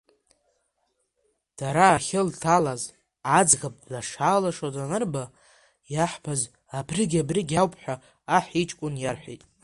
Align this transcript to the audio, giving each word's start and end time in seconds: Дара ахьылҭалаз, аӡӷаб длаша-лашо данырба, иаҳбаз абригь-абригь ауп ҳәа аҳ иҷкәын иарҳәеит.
Дара 1.57 1.85
ахьылҭалаз, 1.97 2.81
аӡӷаб 3.37 3.75
длаша-лашо 3.83 4.67
данырба, 4.75 5.23
иаҳбаз 5.93 6.41
абригь-абригь 6.77 7.55
ауп 7.61 7.73
ҳәа 7.81 7.95
аҳ 8.37 8.45
иҷкәын 8.61 8.95
иарҳәеит. 8.99 9.43